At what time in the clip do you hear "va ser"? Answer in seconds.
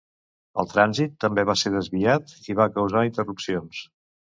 1.51-1.75